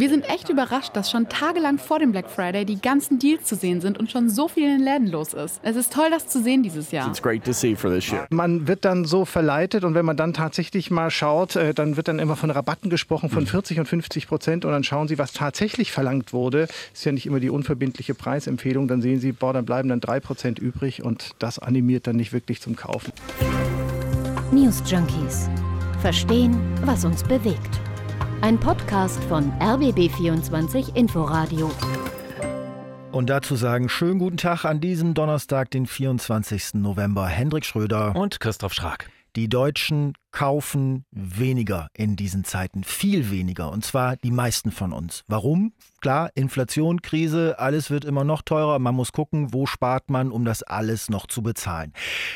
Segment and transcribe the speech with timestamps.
[0.00, 3.54] Wir sind echt überrascht, dass schon tagelang vor dem Black Friday die ganzen Deals zu
[3.54, 5.60] sehen sind und schon so viel in den Läden los ist.
[5.62, 7.08] Es ist toll, das zu sehen dieses Jahr.
[7.08, 8.26] It's great to see for this year.
[8.30, 12.08] Man wird dann so verleitet und wenn man dann tatsächlich mal schaut, äh, dann wird
[12.08, 15.32] dann immer von Rabatten gesprochen von 40 und 50 Prozent und dann schauen Sie, was
[15.32, 16.66] tatsächlich verlangt wurde.
[16.92, 18.88] Ist ja nicht immer die unverbindliche Preisempfehlung.
[18.88, 22.32] Dann sehen Sie, boah, dann bleiben dann drei Prozent übrig und das animiert dann nicht
[22.32, 23.12] wirklich zum Kaufen.
[24.52, 25.48] News Junkies.
[26.04, 27.80] Verstehen, was uns bewegt.
[28.42, 31.70] Ein Podcast von RBB24 Inforadio.
[33.10, 36.74] Und dazu sagen, schönen guten Tag an diesem Donnerstag, den 24.
[36.74, 37.26] November.
[37.26, 38.14] Hendrik Schröder.
[38.14, 39.08] Und Christoph Schrag.
[39.34, 45.22] Die Deutschen kaufen weniger in diesen Zeiten, viel weniger, und zwar die meisten von uns.
[45.28, 45.72] Warum?
[46.00, 48.78] Klar, Inflation, Krise, alles wird immer noch teurer.
[48.80, 51.92] Man muss gucken, wo spart man, um das alles noch zu bezahlen.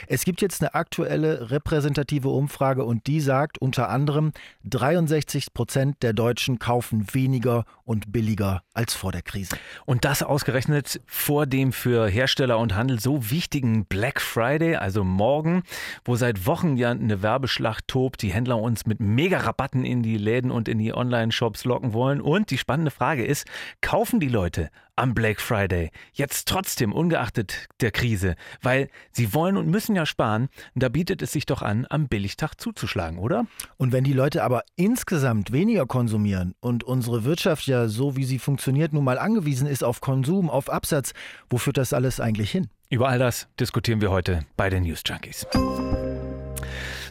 [0.06, 4.32] Es gibt jetzt eine aktuelle repräsentative Umfrage und die sagt unter anderem,
[4.64, 9.56] 63 Prozent der Deutschen kaufen weniger und billiger als vor der Krise.
[9.86, 15.64] Und das ausgerechnet vor dem für Hersteller und Handel so wichtigen Black Friday, also morgen,
[16.04, 20.50] wo seit Wochen ja eine Werbeschlacht tobt, die Händler uns mit Mega-Rabatten in die Läden
[20.52, 22.20] und in die Online-Shops locken wollen.
[22.20, 23.46] Und die spannende Frage ist,
[23.80, 29.68] kaufen die Leute am Black Friday jetzt trotzdem ungeachtet der Krise, weil sie wollen und
[29.68, 33.46] müssen ja sparen, da bietet es sich doch an, am Billigtag zuzuschlagen, oder?
[33.76, 38.38] Und wenn die Leute aber insgesamt weniger konsumieren und unsere Wirtschaft ja so wie sie
[38.38, 41.12] funktioniert nun mal angewiesen ist auf Konsum, auf Absatz,
[41.48, 42.68] wo führt das alles eigentlich hin?
[42.90, 45.46] Über all das diskutieren wir heute bei den News Junkies.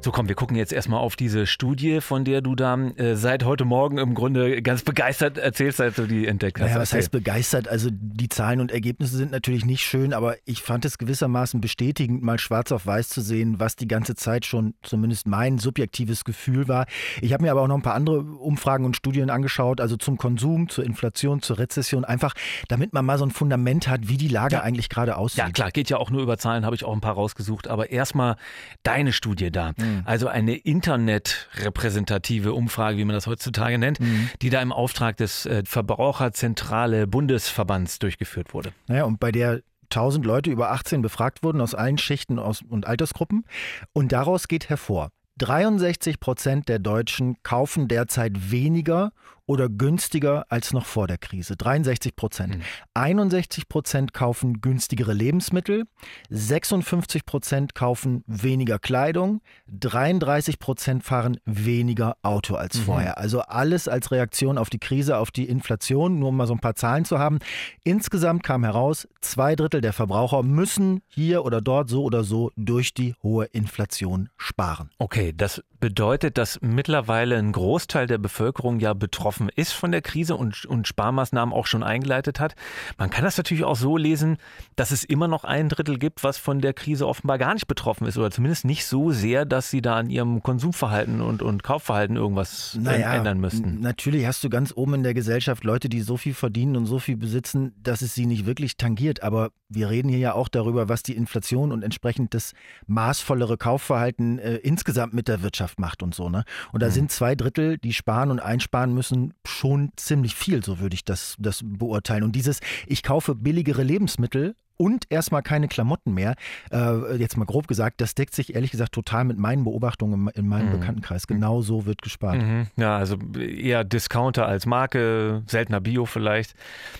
[0.08, 3.44] So, komm, wir gucken jetzt erstmal auf diese Studie, von der du da äh, seit
[3.44, 6.70] heute Morgen im Grunde ganz begeistert erzählst, als du die entdeckt hast.
[6.70, 7.68] Ja, was heißt begeistert?
[7.68, 12.24] Also die Zahlen und Ergebnisse sind natürlich nicht schön, aber ich fand es gewissermaßen bestätigend,
[12.24, 16.70] mal schwarz auf weiß zu sehen, was die ganze Zeit schon zumindest mein subjektives Gefühl
[16.70, 16.86] war.
[17.20, 20.18] Ich habe mir aber auch noch ein paar andere Umfragen und Studien angeschaut, also zum
[20.18, 22.34] Konsum, zur Inflation, zur Rezession, einfach
[22.70, 24.62] damit man mal so ein Fundament hat, wie die Lage Ja.
[24.62, 25.40] eigentlich gerade aussieht.
[25.40, 27.68] Ja, klar, geht ja auch nur über Zahlen, habe ich auch ein paar rausgesucht.
[27.68, 28.38] Aber erstmal
[28.84, 29.74] deine Studie da.
[30.06, 34.00] Also eine internetrepräsentative Umfrage, wie man das heutzutage nennt,
[34.42, 38.72] die da im Auftrag des äh, Verbraucherzentrale Bundesverbands durchgeführt wurde.
[38.88, 43.46] Naja, und bei der 1000 Leute über 18 befragt wurden aus allen Schichten und Altersgruppen.
[43.94, 49.12] Und daraus geht hervor, 63 Prozent der Deutschen kaufen derzeit weniger
[49.48, 51.56] oder günstiger als noch vor der Krise.
[51.56, 52.58] 63 Prozent.
[52.94, 55.86] 61 Prozent kaufen günstigere Lebensmittel,
[56.30, 63.18] 56 Prozent kaufen weniger Kleidung, 33 Prozent fahren weniger Auto als vorher.
[63.18, 66.60] Also alles als Reaktion auf die Krise, auf die Inflation, nur um mal so ein
[66.60, 67.40] paar Zahlen zu haben.
[67.84, 72.94] Insgesamt kam heraus, zwei Drittel der Verbraucher müssen hier oder dort so oder so durch
[72.94, 74.90] die hohe Inflation sparen.
[74.98, 80.36] Okay, das bedeutet, dass mittlerweile ein Großteil der Bevölkerung ja betroffen ist von der Krise
[80.36, 82.56] und, und Sparmaßnahmen auch schon eingeleitet hat.
[82.98, 84.38] Man kann das natürlich auch so lesen,
[84.76, 88.08] dass es immer noch ein Drittel gibt, was von der Krise offenbar gar nicht betroffen
[88.08, 92.16] ist oder zumindest nicht so sehr, dass sie da an ihrem Konsumverhalten und, und Kaufverhalten
[92.16, 93.80] irgendwas äh, ändern müssten.
[93.82, 97.00] Natürlich hast du ganz oben in der Gesellschaft Leute, die so viel verdienen und so
[97.00, 99.24] viel besitzen, dass es sie nicht wirklich tangiert.
[99.24, 102.54] Aber wir reden hier ja auch darüber, was die Inflation und entsprechend das
[102.88, 106.30] maßvollere Kaufverhalten äh, insgesamt mit der Wirtschaft macht und so.
[106.30, 106.44] Ne?
[106.72, 110.96] Und da sind zwei Drittel, die sparen und einsparen müssen, schon ziemlich viel, so würde
[110.96, 112.24] ich das, das beurteilen.
[112.24, 116.36] Und dieses, ich kaufe billigere Lebensmittel und erstmal keine Klamotten mehr,
[116.72, 120.44] äh, jetzt mal grob gesagt, das deckt sich ehrlich gesagt total mit meinen Beobachtungen in,
[120.44, 121.28] in meinem Bekanntenkreis.
[121.28, 122.42] Genau so wird gespart.
[122.42, 122.68] Mhm.
[122.78, 126.54] Ja, also eher Discounter als Marke, seltener Bio vielleicht.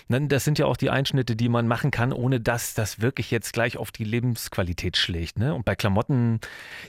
[0.08, 3.52] Das sind ja auch die Einschnitte, die man machen kann, ohne dass das wirklich jetzt
[3.52, 5.38] gleich auf die Lebensqualität schlägt.
[5.38, 5.54] Ne?
[5.54, 6.40] Und bei Klamotten,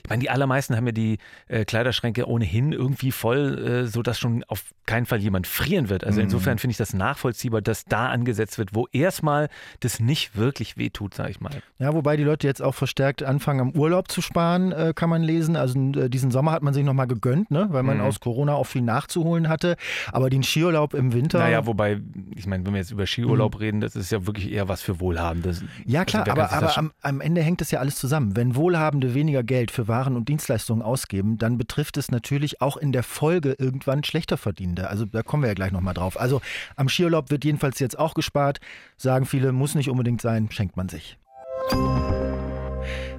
[0.02, 1.18] ich meine, die allermeisten haben ja die
[1.48, 6.04] äh, Kleiderschränke ohnehin irgendwie voll, äh, sodass schon auf keinen Fall jemand frieren wird.
[6.04, 9.48] Also insofern finde ich das nachvollziehbar, dass da angesetzt wird, wo erstmal
[9.80, 11.52] das nicht wirklich wehtut, sage ich mal.
[11.78, 15.22] Ja, wobei die Leute jetzt auch verstärkt anfangen, am Urlaub zu sparen, äh, kann man
[15.22, 15.54] lesen.
[15.54, 17.68] Also äh, diesen Sommer hat man sich nochmal gegönnt, ne?
[17.70, 18.02] weil man Mhm.
[18.04, 19.76] aus Corona auch viel nachzuholen hatte.
[20.10, 21.38] Aber den Skiurlaub im Winter.
[21.38, 22.00] Naja, wobei,
[22.34, 24.98] ich meine, wenn wir jetzt über Skiurlaub reden, das ist ja wirklich eher was für
[24.98, 25.54] Wohlhabende.
[25.84, 28.34] ja, klar, Also wer kann aber, aber am, am Ende hängt das ja alles zusammen.
[28.34, 32.92] Wenn Wohlhabende weniger Geld für Waren und Dienstleistungen ausgeben, dann betrifft es natürlich auch in
[32.92, 34.88] der Folge irgendwann schlechter Verdienende.
[34.88, 36.18] Also da kommen wir ja gleich nochmal drauf.
[36.18, 36.40] Also
[36.76, 38.60] am Skiurlaub wird jedenfalls jetzt auch gespart.
[38.96, 41.18] Sagen viele, muss nicht unbedingt sein, schenkt man sich.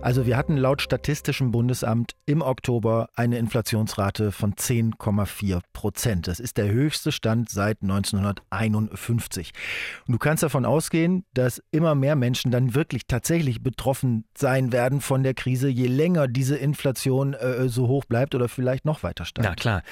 [0.01, 6.27] Also wir hatten laut Statistischem Bundesamt im Oktober eine Inflationsrate von 10,4 Prozent.
[6.27, 9.51] Das ist der höchste Stand seit 1951.
[10.07, 15.01] Und du kannst davon ausgehen, dass immer mehr Menschen dann wirklich tatsächlich betroffen sein werden
[15.01, 19.25] von der Krise, je länger diese Inflation äh, so hoch bleibt oder vielleicht noch weiter
[19.25, 19.47] steigt.
[19.47, 19.83] Ja, klar.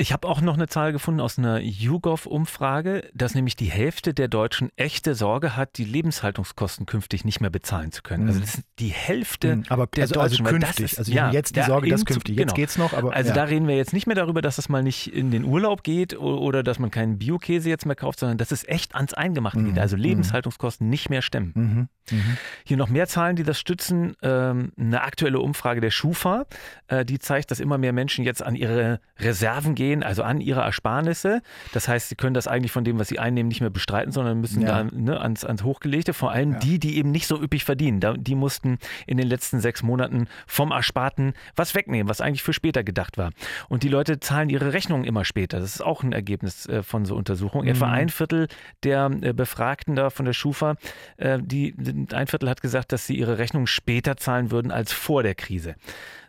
[0.00, 4.28] Ich habe auch noch eine Zahl gefunden aus einer YouGov-Umfrage, dass nämlich die Hälfte der
[4.28, 8.26] Deutschen echte Sorge hat, die Lebenshaltungskosten künftig nicht mehr bezahlen zu können.
[8.28, 9.64] Also das ist die Hälfte Mhm.
[9.68, 10.60] aber der also, also Deutschen.
[10.60, 10.84] das künftig.
[10.92, 12.36] ist- also ja, jetzt die Sorge, dass künftig.
[12.36, 12.54] Jetzt genau.
[12.56, 13.34] geht's noch, aber Also ja.
[13.34, 16.16] da reden wir jetzt nicht mehr darüber, dass es mal nicht in den Urlaub geht
[16.18, 19.78] oder dass man keinen Biokäse jetzt mehr kauft, sondern dass es echt ans Eingemachte geht.
[19.78, 21.52] Also Lebenshaltungskosten nicht mehr stemmen.
[21.54, 21.88] Mhm.
[22.16, 22.36] Mhm.
[22.64, 24.14] Hier noch mehr Zahlen, die das stützen.
[24.22, 26.46] Ähm, eine aktuelle Umfrage der Schufa,
[26.88, 30.60] äh, die zeigt, dass immer mehr Menschen jetzt an ihre Reserven gehen, also an ihre
[30.60, 31.42] Ersparnisse.
[31.72, 34.40] Das heißt, sie können das eigentlich von dem, was sie einnehmen, nicht mehr bestreiten, sondern
[34.40, 34.82] müssen Ja.
[34.82, 36.14] da ne, ans, ans Hochgelegte.
[36.14, 36.58] Vor allem Ja.
[36.60, 38.00] die, die eben nicht so üppig verdienen.
[38.22, 42.82] Die mussten in den letzten sechs Monaten vom Ersparten was wegnehmen, was eigentlich für später
[42.84, 43.30] gedacht war.
[43.68, 45.60] Und die Leute zahlen ihre Rechnungen immer später.
[45.60, 47.68] Das ist auch ein Ergebnis äh, von so Untersuchungen.
[47.68, 47.92] Etwa Mhm.
[47.94, 48.48] ein Viertel
[48.84, 50.76] der äh, Befragten da von der Schufa,
[51.16, 51.74] äh, die,
[52.12, 55.74] ein Viertel hat gesagt, dass sie ihre Rechnung später zahlen würden als vor der Krise.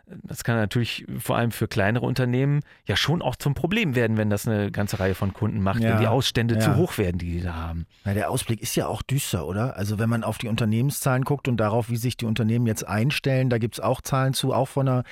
[0.06, 4.30] Das kann natürlich vor allem für kleinere Unternehmen ja schon auch zum Problem werden, wenn
[4.30, 6.60] das eine ganze Reihe von Kunden macht, Ja, wenn die Ausstände ja.
[6.60, 7.86] zu hoch werden, die die da haben.
[8.04, 9.76] Na, der Ausblick ist ja auch düster, oder?
[9.76, 13.48] Also wenn man auf die Unternehmenszahlen guckt und darauf, wie sich die Unternehmen jetzt einstellen,
[13.50, 15.04] da gibt es auch Zahlen zu, auch von einer,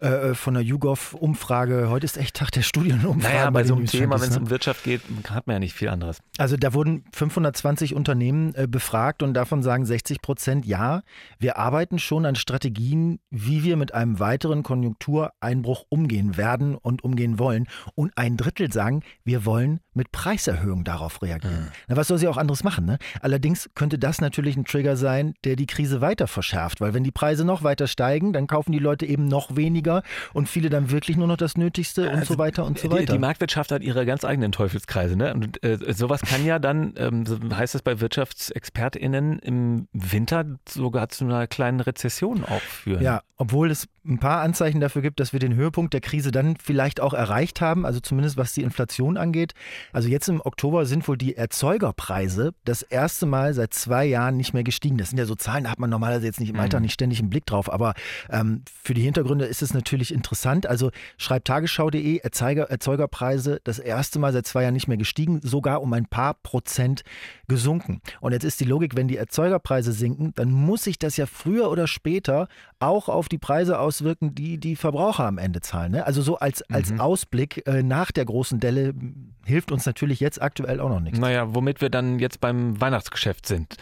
[0.00, 1.88] äh, von einer YouGov-Umfrage.
[1.88, 3.36] Heute ist echt Tag der Studienumfragen.
[3.36, 4.40] Naja, bei den so einem Thema, wenn es ne?
[4.40, 6.20] um Wirtschaft geht, hat man ja nicht viel anderes.
[6.38, 11.02] Also da wurden 520 Unternehmen äh, befragt und davon sagen 60 Prozent, ja,
[11.38, 17.38] wir arbeiten schon an Strategien, wie wir mit einem weiteren Konjunktureinbruch umgehen werden und umgehen
[17.38, 17.66] wollen.
[17.94, 21.68] Und ein Drittel sagen, wir wollen mit Preiserhöhungen darauf reagieren.
[21.88, 22.86] Na, was soll sie auch anderes machen?
[22.86, 22.98] Ne?
[23.20, 27.10] Allerdings könnte das natürlich ein Trigger sein, der die Krise weiter verschärft, weil wenn die
[27.10, 30.02] Preise noch weiter steigen, dann kaufen die Leute eben noch weniger
[30.32, 33.12] und viele dann wirklich nur noch das Nötigste und so weiter und so Die, weiter.
[33.12, 35.16] die Marktwirtschaft hat ihre ganz eigenen Teufelskreise.
[35.16, 35.34] Ne?
[35.34, 41.08] Und äh, sowas kann ja dann, ähm, so heißt es bei WirtschaftsexpertInnen, im Winter sogar
[41.08, 43.02] zu einer kleinen Rezession auch führen.
[43.02, 46.56] Ja, obwohl es ein paar Anzeichen dafür gibt, dass wir den Höhepunkt der Krise dann
[46.56, 49.52] vielleicht auch erreicht haben, also zumindest was die Inflation angeht.
[49.92, 54.54] Also jetzt im Oktober sind wohl die Erzeugerpreise das erste Mal seit zwei Jahren nicht
[54.54, 54.98] mehr gestiegen.
[54.98, 57.20] Das sind ja so Zahlen, da hat man normalerweise jetzt nicht im Alltag nicht ständig
[57.20, 57.94] einen Blick drauf, aber
[58.30, 60.66] ähm, für die Hintergründe ist es natürlich interessant.
[60.66, 65.82] Also schreibt tagesschau.de, Erzeuger, Erzeugerpreise das erste Mal seit zwei Jahren nicht mehr gestiegen, sogar
[65.82, 67.02] um ein paar Prozent
[67.48, 68.00] gesunken.
[68.20, 71.70] Und jetzt ist die Logik, wenn die Erzeugerpreise sinken, dann muss sich das ja früher
[71.70, 72.48] oder später
[72.80, 75.92] auch auf die Preise auswirken, die die Verbraucher am Ende zahlen.
[75.92, 76.06] Ne?
[76.06, 80.40] Also so als, als Ausblick äh, nach der großen Delle m, hilft uns natürlich jetzt
[80.40, 81.18] aktuell auch noch nichts.
[81.18, 83.76] Naja, womit wir dann jetzt beim Weihnachtsgeschäft sind.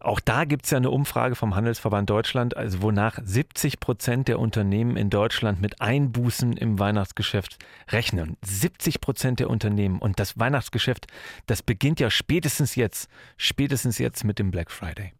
[0.00, 4.38] Auch da gibt es ja eine Umfrage vom Handelsverband Deutschland, also wonach 70 Prozent der
[4.38, 7.58] Unternehmen in Deutschland mit Einbußen im Weihnachtsgeschäft
[7.88, 8.36] rechnen.
[8.42, 9.98] 70 Prozent der Unternehmen.
[9.98, 11.06] Und das Weihnachtsgeschäft,
[11.46, 15.12] das beginnt ja spätestens jetzt, spätestens jetzt mit dem Black Friday.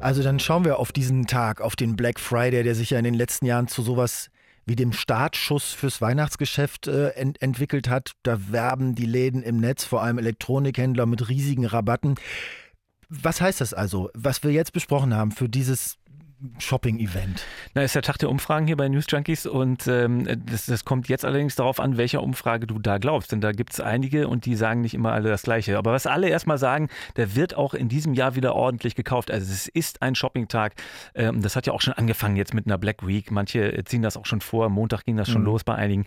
[0.00, 3.04] Also dann schauen wir auf diesen Tag, auf den Black Friday, der sich ja in
[3.04, 4.28] den letzten Jahren zu sowas
[4.66, 8.12] wie dem Startschuss fürs Weihnachtsgeschäft äh, ent entwickelt hat.
[8.22, 12.14] Da werben die Läden im Netz, vor allem Elektronikhändler, mit riesigen Rabatten.
[13.08, 15.96] Was heißt das also, was wir jetzt besprochen haben für dieses
[16.58, 17.44] Shopping-Event?
[17.74, 21.08] Na, ist der Tag der Umfragen hier bei News Junkies und ähm, das, das kommt
[21.08, 23.32] jetzt allerdings darauf an, welcher Umfrage du da glaubst.
[23.32, 25.78] Denn da gibt es einige und die sagen nicht immer alle das Gleiche.
[25.78, 29.30] Aber was alle erstmal sagen, der wird auch in diesem Jahr wieder ordentlich gekauft.
[29.30, 30.74] Also es ist ein Shopping-Tag.
[31.14, 33.30] Ähm, das hat ja auch schon angefangen jetzt mit einer Black Week.
[33.30, 34.68] Manche ziehen das auch schon vor.
[34.68, 36.04] Montag ging das schon los bei einigen.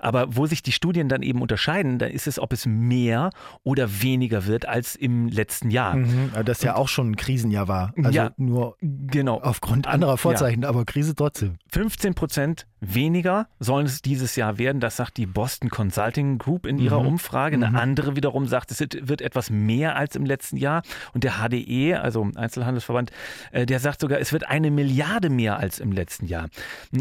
[0.00, 3.30] Aber wo sich die Studien dann eben unterscheiden, da ist es, ob es mehr
[3.62, 5.96] oder weniger wird als im letzten Jahr.
[5.96, 7.92] Mhm, das ja auch schon ein Krisenjahr war.
[7.96, 8.30] Also Ja.
[8.36, 9.40] nur Genau.
[9.40, 11.58] aufgrund anderer Vorzeichen, aber Krise trotzdem.
[11.72, 14.80] 15 Prozent weniger sollen es dieses Jahr werden.
[14.80, 17.08] Das sagt die Boston Consulting Group in ihrer Mhm.
[17.08, 17.56] Umfrage.
[17.56, 20.82] Eine andere wiederum sagt, es wird etwas mehr als im letzten Jahr.
[21.12, 23.10] Und der HDE, also Einzelhandelsverband,
[23.52, 26.48] äh, der sagt sogar, es wird eine Milliarde mehr als im letzten Jahr.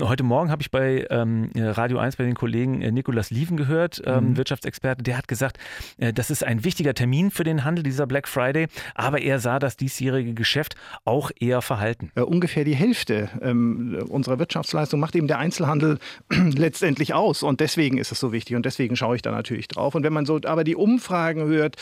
[0.01, 4.01] Heute Morgen habe ich bei ähm, Radio 1 bei den Kollegen äh, Nikolas Lieven gehört,
[4.05, 5.57] ähm, Wirtschaftsexperte, der hat gesagt,
[5.97, 8.67] äh, das ist ein wichtiger Termin für den Handel, dieser Black Friday.
[8.95, 12.11] Aber er sah das diesjährige Geschäft auch eher verhalten.
[12.15, 15.99] Äh, ungefähr die Hälfte ähm, unserer Wirtschaftsleistung macht eben der Einzelhandel
[16.29, 17.43] letztendlich aus.
[17.43, 18.55] Und deswegen ist es so wichtig.
[18.55, 19.95] Und deswegen schaue ich da natürlich drauf.
[19.95, 21.75] Und wenn man so aber die Umfragen hört,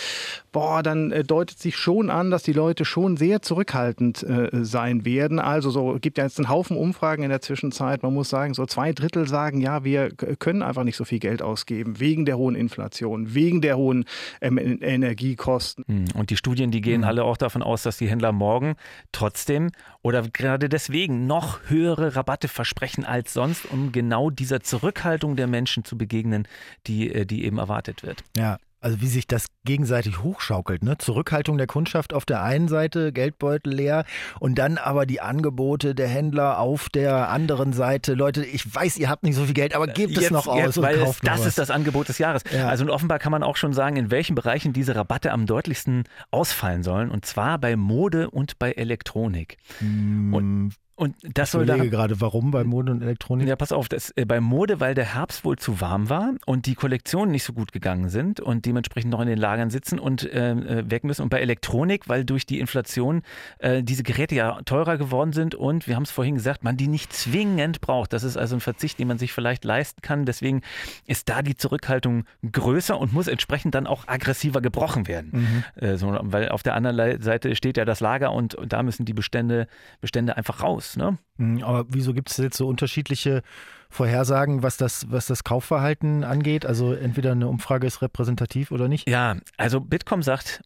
[0.51, 5.05] boah, dann äh, deutet sich schon an, dass die Leute schon sehr zurückhaltend äh, sein
[5.05, 5.39] werden.
[5.39, 8.03] Also so gibt ja jetzt einen Haufen Umfragen in der Zwischenzeit.
[8.03, 11.41] Man muss sagen, so zwei Drittel sagen, ja, wir können einfach nicht so viel Geld
[11.41, 14.05] ausgeben wegen der hohen Inflation, wegen der hohen
[14.41, 15.84] ähm, Energiekosten.
[15.88, 18.75] Hm, Und die Studien, die gehen alle auch davon aus, dass die Händler morgen
[19.12, 25.47] trotzdem oder gerade deswegen noch höhere Rabatte versprechen als sonst, um genau dieser Zurückhaltung der
[25.47, 26.47] Menschen zu begegnen,
[26.86, 28.24] die, äh, die eben erwartet wird.
[28.36, 30.83] Ja, also wie sich das gegenseitig hochschaukelt.
[30.83, 30.97] Ne?
[30.97, 34.05] Zurückhaltung der Kundschaft auf der einen Seite, Geldbeutel leer
[34.39, 38.13] und dann aber die Angebote der Händler auf der anderen Seite.
[38.13, 40.59] Leute, ich weiß, ihr habt nicht so viel Geld, aber gebt jetzt, es noch aus
[40.59, 42.43] jetzt, und weil kauft es, Das noch ist das Angebot des Jahres.
[42.53, 42.67] Ja.
[42.67, 46.03] Also und offenbar kann man auch schon sagen, in welchen Bereichen diese Rabatte am deutlichsten
[46.29, 47.09] ausfallen sollen.
[47.09, 49.57] Und zwar bei Mode und bei Elektronik.
[49.81, 53.48] Und und das ich soll da, gerade, warum bei Mode und Elektronik?
[53.48, 56.66] Ja, pass auf, das, äh, bei Mode, weil der Herbst wohl zu warm war und
[56.66, 60.24] die Kollektionen nicht so gut gegangen sind und dementsprechend noch in den Lagern sitzen und
[60.24, 61.22] äh, weg müssen.
[61.22, 63.22] Und bei Elektronik, weil durch die Inflation
[63.60, 66.88] äh, diese Geräte ja teurer geworden sind und wir haben es vorhin gesagt, man die
[66.88, 68.12] nicht zwingend braucht.
[68.12, 70.25] Das ist also ein Verzicht, den man sich vielleicht leisten kann.
[70.25, 70.63] Deswegen
[71.06, 75.63] ist da die Zurückhaltung größer und muss entsprechend dann auch aggressiver gebrochen werden.
[75.75, 75.84] Mhm.
[75.84, 79.06] Äh, so, weil auf der anderen Seite steht ja das Lager und, und da müssen
[79.06, 79.68] die Bestände,
[80.01, 80.87] Bestände einfach raus.
[80.96, 81.17] Ne?
[81.38, 83.41] Mhm, Aber wieso gibt es jetzt so unterschiedliche
[83.89, 86.65] Vorhersagen, was das, was das Kaufverhalten angeht?
[86.65, 89.10] Also entweder eine Umfrage ist repräsentativ oder nicht?
[89.10, 90.62] Ja, also Bitkom sagt,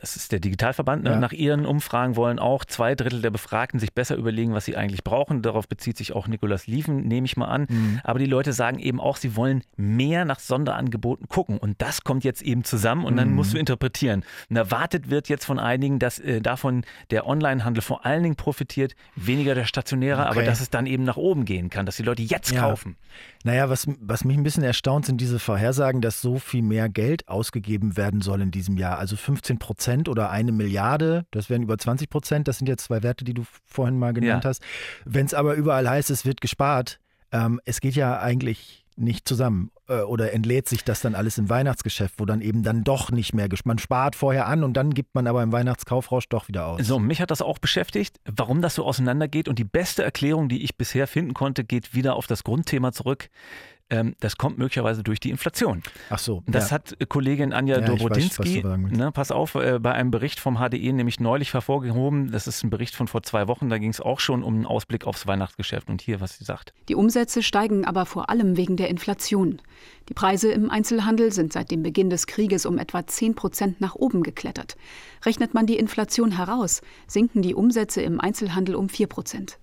[0.00, 1.10] das ist der Digitalverband, ne?
[1.10, 1.18] Ja.
[1.18, 5.04] nach ihren Umfragen wollen auch zwei Drittel der Befragten sich besser überlegen, was sie eigentlich
[5.04, 5.42] brauchen.
[5.42, 7.66] Darauf bezieht sich auch Nikolas Lieven, nehme ich mal an.
[7.68, 8.00] Mhm.
[8.04, 11.58] Aber die Leute sagen eben auch, sie wollen mehr nach Sonderangeboten gucken.
[11.58, 13.34] Und das kommt jetzt eben zusammen und dann Mhm.
[13.36, 14.24] musst du interpretieren.
[14.50, 18.94] Und erwartet wird jetzt von einigen, dass äh, davon der Onlinehandel vor allen Dingen profitiert,
[19.16, 20.46] weniger der stationäre, aber Okay.
[20.46, 22.60] dass es dann eben nach oben gehen kann, dass die Leute jetzt Ja.
[22.62, 22.96] kaufen.
[23.44, 27.28] Naja, was, was mich ein bisschen erstaunt, sind diese Vorhersagen, dass so viel mehr Geld
[27.28, 28.98] ausgegeben werden soll in diesem Jahr.
[28.98, 29.71] Also 15 Prozent
[30.08, 32.48] oder eine Milliarde, das wären über 20 Prozent.
[32.48, 34.50] Das sind jetzt zwei Werte, die du vorhin mal genannt Ja.
[34.50, 34.62] hast.
[35.04, 36.98] Wenn es aber überall heißt, es wird gespart,
[37.32, 39.70] ähm, es geht ja eigentlich nicht zusammen.
[39.88, 43.34] Äh, oder entlädt sich das dann alles im Weihnachtsgeschäft, wo dann eben dann doch nicht
[43.34, 46.86] mehr, man spart vorher an und dann gibt man aber im Weihnachtskaufrausch doch wieder aus.
[46.86, 49.48] So, mich hat das auch beschäftigt, warum das so auseinandergeht.
[49.48, 53.28] Und die beste Erklärung, die ich bisher finden konnte, geht wieder auf das Grundthema zurück.
[53.92, 55.82] Ähm, das kommt möglicherweise durch die Inflation.
[56.08, 56.42] Ach so.
[56.46, 56.76] Das ja.
[56.76, 58.96] hat Kollegin Anja Ja, willst.
[58.96, 62.32] ne, pass auf, äh, bei einem Bericht vom HDE nämlich neulich hervorgehoben.
[62.32, 63.68] Das ist ein Bericht von vor zwei Wochen.
[63.68, 65.90] Da ging es auch schon um einen Ausblick aufs Weihnachtsgeschäft.
[65.90, 66.72] Und hier, was sie sagt.
[66.88, 69.60] Die Umsätze steigen aber vor allem wegen der Inflation.
[70.08, 73.94] Die Preise im Einzelhandel sind seit dem Beginn des Krieges um etwa 10 Prozent nach
[73.94, 74.76] oben geklettert.
[75.26, 79.58] Rechnet man die Inflation heraus, sinken die Umsätze im Einzelhandel um 4 Prozent.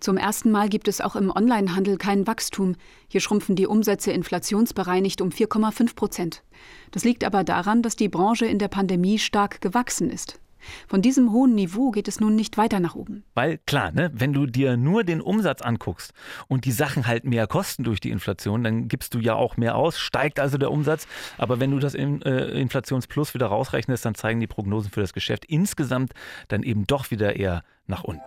[0.00, 2.76] Zum ersten Mal gibt es auch im Onlinehandel kein Wachstum.
[3.08, 6.42] Hier schrumpfen die Umsätze inflationsbereinigt um 4,5 Prozent.
[6.90, 10.40] Das liegt aber daran, dass die Branche in der Pandemie stark gewachsen ist.
[10.86, 13.24] Von diesem hohen Niveau geht es nun nicht weiter nach oben.
[13.34, 16.12] Weil klar, ne, wenn du dir nur den Umsatz anguckst
[16.48, 19.76] und die Sachen halt mehr kosten durch die Inflation, dann gibst du ja auch mehr
[19.76, 21.06] aus, steigt also der Umsatz.
[21.36, 25.12] Aber wenn du das in, äh, Inflationsplus wieder rausrechnest, dann zeigen die Prognosen für das
[25.12, 26.12] Geschäft insgesamt
[26.48, 28.22] dann eben doch wieder eher nach unten.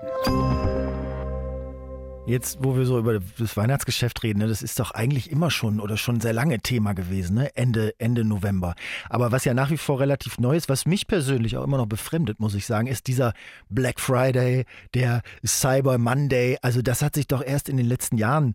[2.28, 5.80] Jetzt, wo wir so über das Weihnachtsgeschäft reden, ne, das ist doch eigentlich immer schon
[5.80, 7.56] oder schon sehr lange Thema gewesen, ne?
[7.56, 8.76] Ende, Ende November.
[9.10, 11.88] Aber was ja nach wie vor relativ neu ist, was mich persönlich auch immer noch
[11.88, 13.34] befremdet, muss ich sagen, ist dieser
[13.70, 16.58] Black Friday, der Cyber Monday.
[16.62, 18.54] Also das hat sich doch erst in den letzten Jahren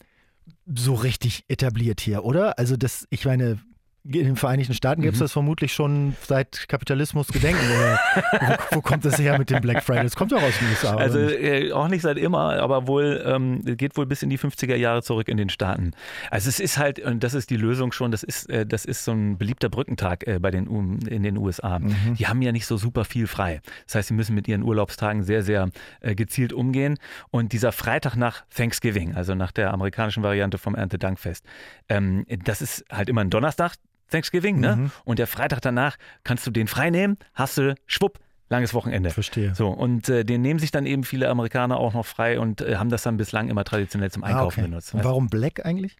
[0.72, 2.58] so richtig etabliert hier, oder?
[2.58, 3.58] Also das, ich meine,
[4.06, 7.60] in den Vereinigten Staaten gibt es das vermutlich schon seit Kapitalismus gedenken.
[7.60, 10.04] Wo, wo kommt das her mit dem Black Friday?
[10.04, 10.94] Das kommt doch aus den USA.
[10.94, 11.40] oder Also nicht?
[11.40, 15.02] äh, auch nicht seit immer, aber wohl ähm, geht wohl bis in die 50er Jahre
[15.02, 15.92] zurück in den Staaten.
[16.30, 19.04] Also es ist halt, und das ist die Lösung schon, das ist, äh, das ist
[19.04, 21.80] so ein beliebter Brückentag äh, bei den U in den USA.
[22.18, 23.60] Die haben ja nicht so super viel frei.
[23.86, 25.68] Das heißt, sie müssen mit ihren Urlaubstagen sehr, sehr
[26.00, 26.98] äh, gezielt umgehen.
[27.30, 31.44] Und dieser Freitag nach Thanksgiving, also nach der amerikanischen Variante vom Erntedankfest,
[31.88, 33.72] ähm, das ist halt immer ein Donnerstag.
[34.10, 34.90] Thanksgiving, ne?
[35.04, 39.10] Und der Freitag danach kannst du den frei nehmen, hast du schwupp, langes Wochenende.
[39.10, 39.54] Verstehe.
[39.54, 42.76] So, und äh, den nehmen sich dann eben viele Amerikaner auch noch frei und äh,
[42.76, 44.70] haben das dann bislang immer traditionell zum Einkaufen Ah, okay.
[44.70, 44.94] benutzt.
[44.94, 45.96] Und warum Black eigentlich?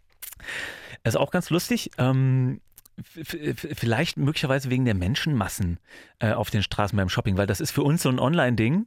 [1.05, 1.91] Ist auch ganz lustig.
[1.99, 2.61] Ähm,
[3.05, 5.79] vielleicht möglicherweise wegen der Menschenmassen
[6.19, 8.87] äh, auf den Straßen beim Shopping, weil das ist für uns so ein Online-Ding.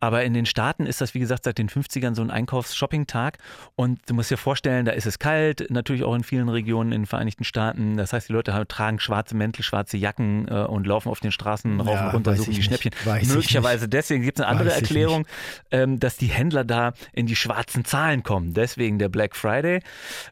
[0.00, 3.38] Aber in den Staaten ist das, wie gesagt, seit den 50ern so ein Einkaufs-Shopping-Tag.
[3.76, 7.02] Und du musst dir vorstellen, da ist es kalt, natürlich auch in vielen Regionen in
[7.02, 7.96] den Vereinigten Staaten.
[7.96, 11.32] Das heißt, die Leute haben, tragen schwarze Mäntel, schwarze Jacken äh, und laufen auf den
[11.32, 12.64] Straßen rauf Ja, und runter, suchen die nicht.
[12.66, 12.92] Schnäppchen.
[13.04, 15.26] Weiß ich Möglicherweise deswegen gibt es eine andere Weiß Erklärung,
[15.70, 18.54] ähm, dass die Händler da in die schwarzen Zahlen kommen.
[18.54, 19.80] Deswegen der Black Friday.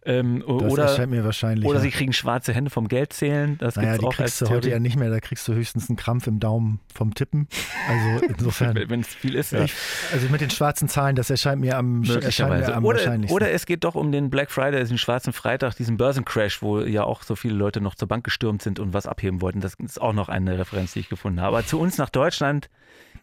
[0.05, 1.69] Ähm, Das oder erscheint mir wahrscheinlich.
[1.69, 3.59] oder sie kriegen schwarze Hände vom Geldzählen.
[3.59, 5.53] Das naja, gibt's die auch als kriegst du heute ja nicht mehr, da kriegst du
[5.53, 7.49] höchstens einen Krampf im Daumen vom Tippen.
[7.89, 8.75] Also insofern.
[8.89, 9.53] Wenn es viel ist.
[9.59, 9.65] Ja.
[9.65, 9.75] Ich,
[10.13, 12.71] also mit den schwarzen Zahlen, das erscheint mir am, erscheint Möglicherweise.
[12.71, 13.35] mir am Oder, wahrscheinlichsten.
[13.35, 17.05] oder es geht doch um den Black Friday, den schwarzen Freitag, diesen Börsencrash, wo ja
[17.05, 19.61] auch so viele Leute noch zur Bank gestürmt sind und was abheben wollten.
[19.61, 21.57] Das ist auch noch eine Referenz, die ich gefunden habe.
[21.57, 22.69] Aber zu uns nach Deutschland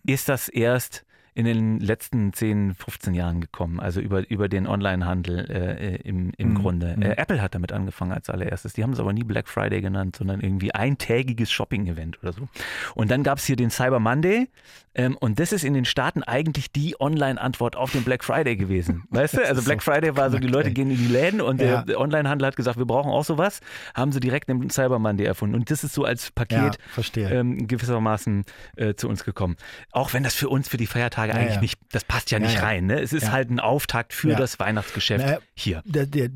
[0.06, 5.52] ist das erst in den letzten 10, 15 Jahren gekommen, also über, über den Onlinehandel
[5.52, 6.56] äh, im, im mhm.
[6.56, 6.96] Grunde.
[7.00, 8.72] Äh, Apple hat damit angefangen als allererstes.
[8.72, 12.48] Die haben es aber nie Black Friday genannt, sondern irgendwie eintägiges Shopping-Event oder so.
[12.96, 14.48] Und dann gab es hier den Cyber Monday
[14.96, 19.04] ähm, und das ist in den Staaten eigentlich die Online-Antwort auf den Black Friday gewesen.
[19.10, 19.46] Weißt du?
[19.46, 21.84] Also Black Friday war so, die Leute gehen in die Läden und ja.
[21.84, 23.60] der Onlinehandel hat gesagt, wir brauchen auch sowas,
[23.94, 25.56] haben sie direkt den Cyber Monday erfunden.
[25.56, 26.78] Und das ist so als Paket
[27.16, 28.46] ja, ähm, gewissermaßen
[28.78, 29.58] äh, zu uns gekommen.
[29.92, 32.62] Auch wenn das für uns, für die Feiertage ja, eigentlich nicht, das passt ja nicht
[32.62, 32.86] rein.
[32.88, 33.00] Ne?
[33.00, 35.82] Es ist halt ein Auftakt für das Weihnachtsgeschäft hier.
[35.86, 36.30] Der, der,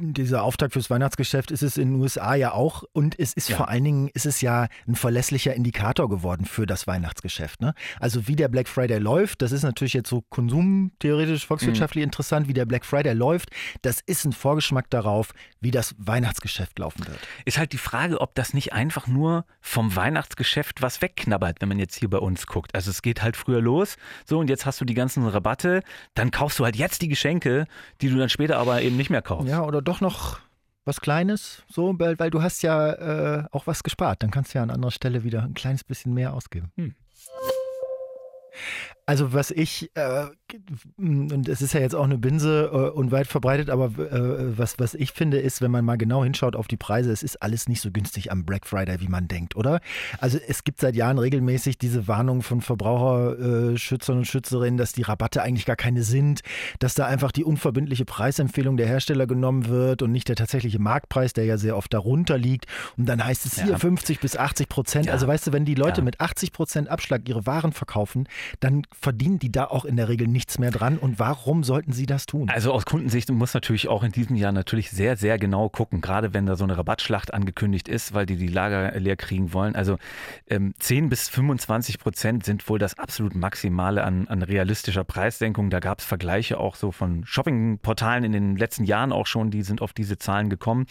[0.00, 3.56] dieser Auftakt fürs Weihnachtsgeschäft ist es in den USA ja auch und es ist ja.
[3.56, 7.60] vor allen Dingen ist es ja ein verlässlicher Indikator geworden für das Weihnachtsgeschäft.
[7.60, 7.74] Ne?
[7.98, 12.08] Also wie der Black Friday läuft, das ist natürlich jetzt so konsumtheoretisch, volkswirtschaftlich mhm.
[12.08, 13.50] interessant, wie der Black Friday läuft,
[13.82, 17.18] das ist ein Vorgeschmack darauf, wie das Weihnachtsgeschäft laufen wird.
[17.44, 21.78] Ist halt die Frage, ob das nicht einfach nur vom Weihnachtsgeschäft was wegknabbert, wenn man
[21.78, 22.74] jetzt hier bei uns guckt.
[22.74, 25.82] Also es geht halt früher los, so und jetzt hast du die ganzen Rabatte,
[26.14, 27.66] dann kaufst du halt jetzt die Geschenke,
[28.00, 29.48] die du dann später aber eben nicht mehr kaufst.
[29.48, 30.38] Ja, oder doch noch
[30.84, 34.22] was Kleines, so, weil, weil du hast ja äh, auch was gespart.
[34.22, 36.72] Dann kannst du ja an anderer Stelle wieder ein kleines bisschen mehr ausgeben.
[36.76, 36.94] Hm.
[39.10, 40.26] Also was ich, äh,
[40.96, 44.78] und es ist ja jetzt auch eine Binse äh, und weit verbreitet, aber äh, was,
[44.78, 47.68] was ich finde ist, wenn man mal genau hinschaut auf die Preise, es ist alles
[47.68, 49.80] nicht so günstig am Black Friday, wie man denkt, oder?
[50.20, 55.42] Also es gibt seit Jahren regelmäßig diese Warnung von Verbraucherschützern und Schützerinnen, dass die Rabatte
[55.42, 56.42] eigentlich gar keine sind,
[56.78, 61.32] dass da einfach die unverbindliche Preisempfehlung der Hersteller genommen wird und nicht der tatsächliche Marktpreis,
[61.32, 62.66] der ja sehr oft darunter liegt.
[62.96, 63.78] Und dann heißt es hier ja.
[63.78, 65.06] 50 bis 80 Prozent.
[65.06, 65.14] Ja.
[65.14, 66.04] Also weißt du, wenn die Leute ja.
[66.04, 68.28] mit 80 Prozent Abschlag ihre Waren verkaufen,
[68.60, 70.98] dann verdienen die da auch in der Regel nichts mehr dran.
[70.98, 72.50] Und warum sollten sie das tun?
[72.50, 76.34] Also aus Kundensicht muss natürlich auch in diesem Jahr natürlich sehr, sehr genau gucken, gerade
[76.34, 79.74] wenn da so eine Rabattschlacht angekündigt ist, weil die die Lager leer kriegen wollen.
[79.74, 79.96] Also
[80.48, 85.70] ähm, 10 bis 25 Prozent sind wohl das absolut Maximale an, an realistischer Preissenkung.
[85.70, 89.62] Da gab es Vergleiche auch so von Shoppingportalen in den letzten Jahren auch schon, die
[89.62, 90.86] sind auf diese Zahlen gekommen.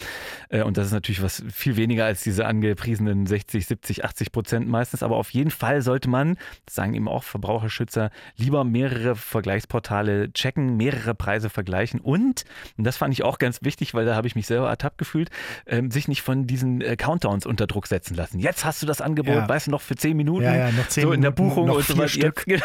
[0.48, 4.68] Äh, und das ist natürlich was viel weniger als diese angepriesenen 60, 70, 80 Prozent
[4.68, 5.04] meistens.
[5.04, 6.36] Aber auf jeden Fall sollte man,
[6.66, 12.44] das sagen eben auch Verbraucherschützer, Nutzer lieber mehrere Vergleichsportale checken, mehrere Preise vergleichen und,
[12.76, 15.30] und das fand ich auch ganz wichtig, weil da habe ich mich selber ertappt gefühlt,
[15.66, 18.38] ähm, sich nicht von diesen äh, Countdowns unter Druck setzen lassen.
[18.38, 19.48] Jetzt hast du das Angebot, ja.
[19.48, 21.84] weißt du, noch für zehn Minuten, ja, ja, noch zehn so in der Buchung und
[21.84, 22.32] so weiter.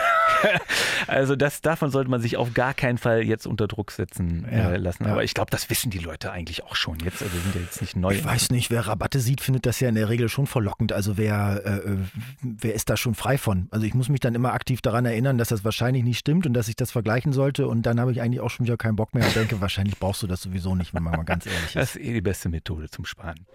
[1.08, 4.78] also das, davon sollte man sich auf gar keinen Fall jetzt unter Druck setzen äh,
[4.78, 5.06] lassen.
[5.06, 7.22] Aber ich glaube, das wissen die Leute eigentlich auch schon jetzt.
[7.22, 8.14] Also sind ja jetzt nicht neu.
[8.14, 10.94] Ich weiß nicht, wer Rabatte sieht, findet das ja in der Regel schon verlockend.
[10.94, 11.98] Also wer, äh, äh
[12.42, 13.68] wer ist da schon frei von?
[13.72, 16.46] Also ich muss mich dann immer aktiv daran erinnern, erinnern, dass das wahrscheinlich nicht stimmt
[16.46, 17.68] und dass ich das vergleichen sollte.
[17.68, 20.22] Und dann habe ich eigentlich auch schon wieder keinen Bock mehr und denke, wahrscheinlich brauchst
[20.22, 21.76] du das sowieso nicht, wenn man mal ganz ehrlich ist.
[21.76, 23.46] Das ist eh die beste Methode zum Sparen.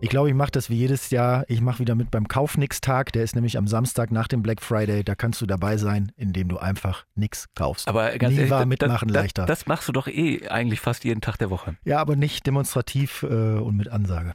[0.00, 1.44] Ich glaube, ich mache das wie jedes Jahr.
[1.46, 3.12] Ich mache wieder mit beim Kaufnix-Tag.
[3.12, 5.04] Der ist nämlich am Samstag nach dem Black Friday.
[5.04, 7.86] Da kannst du dabei sein, indem du einfach nichts kaufst.
[7.86, 9.46] Aber ganz Nie ehrlich, war mitmachen das, leichter.
[9.46, 11.76] Das, das, machst du doch eh eigentlich fast jeden Tag der Woche.
[11.84, 14.34] Ja, aber nicht demonstrativ äh, und mit Ansage.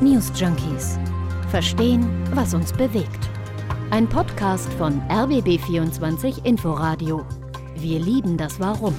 [0.00, 0.98] News Junkies.
[1.50, 3.28] Verstehen, was uns bewegt.
[3.90, 7.26] Ein Podcast von RBB24 Inforadio.
[7.76, 8.94] Wir lieben das Warum.